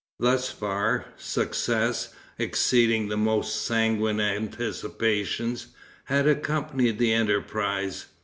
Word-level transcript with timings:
Thus 0.19 0.49
far, 0.49 1.05
success, 1.15 2.11
exceeding 2.39 3.07
the 3.09 3.17
most 3.17 3.61
sanguine 3.67 4.19
anticipations, 4.19 5.67
had 6.05 6.27
accompanied 6.27 6.97
the 6.97 7.13
enterprise. 7.13 8.07